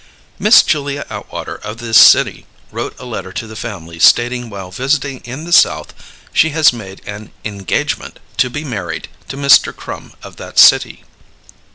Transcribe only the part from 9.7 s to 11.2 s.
Crum of that City.